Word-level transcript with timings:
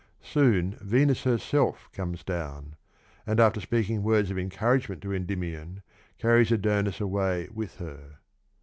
Soon 0.23 0.77
Venus 0.81 1.25
herself 1.25 1.87
comes 1.93 2.23
down, 2.23 2.75
and, 3.27 3.39
after 3.39 3.61
speaking 3.61 4.01
words 4.01 4.31
of 4.31 4.39
encouragement 4.39 4.99
to 5.03 5.13
Endymion, 5.13 5.83
carries 6.17 6.51
Adonis 6.51 6.99
away 6.99 7.47
with 7.53 7.75
her. 7.77 8.15